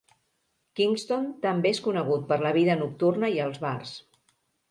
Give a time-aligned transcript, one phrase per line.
[0.79, 3.93] Kingston també és conegut per la vida nocturna i els bars.